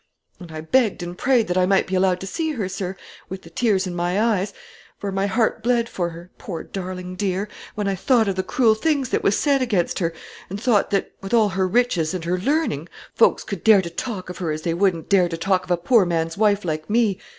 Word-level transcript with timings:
And 0.39 0.51
I 0.51 0.61
begged 0.61 1.03
and 1.03 1.15
prayed 1.15 1.47
that 1.47 1.59
I 1.59 1.67
might 1.67 1.85
be 1.85 1.93
allowed 1.93 2.19
to 2.21 2.25
see 2.25 2.53
her, 2.53 2.67
sir, 2.67 2.95
with 3.29 3.43
the 3.43 3.51
tears 3.51 3.85
in 3.85 3.93
my 3.93 4.19
eyes; 4.19 4.51
for 4.97 5.11
my 5.11 5.27
heart 5.27 5.61
bled 5.61 5.87
for 5.87 6.09
her, 6.09 6.31
poor 6.39 6.63
darling 6.63 7.15
dear, 7.15 7.47
when 7.75 7.87
I 7.87 7.93
thought 7.93 8.27
of 8.27 8.35
the 8.35 8.41
cruel 8.41 8.73
things 8.73 9.09
that 9.09 9.21
was 9.21 9.37
said 9.37 9.61
against 9.61 9.99
her, 9.99 10.11
and 10.49 10.59
thought 10.59 10.89
that, 10.89 11.11
with 11.21 11.35
all 11.35 11.49
her 11.49 11.67
riches 11.67 12.15
and 12.15 12.25
her 12.25 12.39
learning, 12.39 12.89
folks 13.13 13.43
could 13.43 13.63
dare 13.63 13.83
to 13.83 13.91
talk 13.91 14.27
of 14.31 14.39
her 14.39 14.49
as 14.49 14.63
they 14.63 14.73
wouldn't 14.73 15.07
dare 15.07 15.29
talk 15.29 15.65
of 15.65 15.69
a 15.69 15.77
poor 15.77 16.03
man's 16.03 16.35
wife 16.35 16.65
like 16.65 16.89
me. 16.89 17.19